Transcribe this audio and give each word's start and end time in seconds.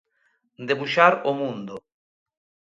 Debuxar 0.69 1.13
o 1.29 1.31
mundo. 1.41 1.75